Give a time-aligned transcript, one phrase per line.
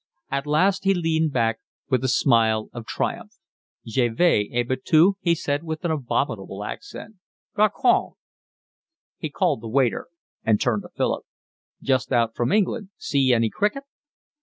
[0.31, 1.59] At last he leaned back
[1.91, 3.33] with a smile of triumph.
[3.85, 7.17] "Je vous ai battu," he said, with an abominable accent.
[7.55, 8.13] "Garcong!"
[9.19, 10.07] He called the waiter
[10.43, 11.23] and turned to Philip.
[11.83, 12.89] "Just out from England?
[12.97, 13.83] See any cricket?"